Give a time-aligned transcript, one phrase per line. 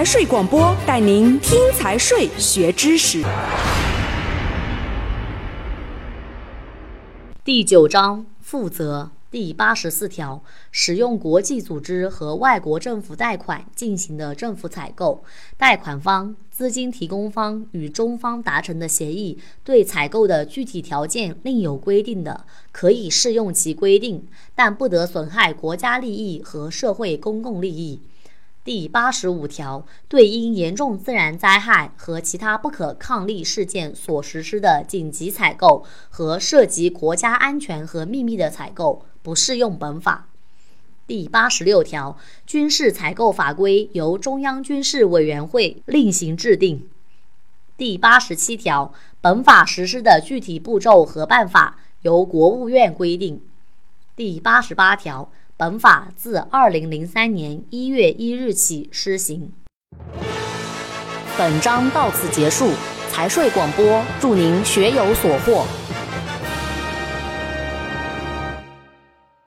[0.00, 3.22] 财税广播带您听财税学知识。
[7.44, 15.22] 第九章负责第八十四条，使用国际组织和外国政府贷款进行的政府采购，
[15.58, 28.00] 贷款方、资金提供方与中方达成的协议对采购的具体条件另有规定的，可以适用其规定，但不得损害国家利益和社会公共利益。
[28.70, 40.28] 第八十五条，对因严重自然灾害和其他不可抗力事件所实施的紧急采购和涉及国家安全和秘密的采购，不适用本法。
[41.08, 46.88] 第八十六条，军事采购法规由中央军事委员会另行制定。
[47.76, 53.42] 第八十七条，本法实施的具体步骤和办法由国务院规定。
[54.14, 55.28] 第八十八条。
[55.60, 59.52] 本法自二零零三年一月一日起施行。
[61.36, 62.70] 本章到此结束。
[63.10, 65.66] 财税广播，祝您学有所获。